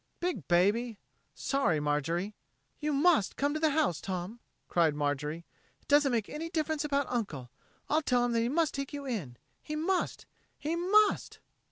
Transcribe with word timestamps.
"Big 0.19 0.47
baby! 0.47 0.97
Sorry, 1.35 1.79
Marjorie." 1.79 2.33
"You 2.79 2.91
must 2.91 3.35
come 3.35 3.53
to 3.53 3.59
the 3.59 3.69
house, 3.69 4.01
Tom," 4.01 4.39
cried 4.67 4.95
Marjorie. 4.95 5.45
"It 5.79 5.87
doesn't 5.87 6.11
make 6.11 6.27
any 6.27 6.49
difference 6.49 6.83
about 6.83 7.05
Uncle. 7.07 7.51
I'll 7.87 8.01
tell 8.01 8.25
him 8.25 8.31
that 8.31 8.39
he 8.41 8.49
must 8.49 8.73
take 8.73 8.93
you 8.93 9.05
in. 9.05 9.37
He 9.61 9.75
must!... 9.75 10.25
he 10.57 10.75
must!" 10.75 11.39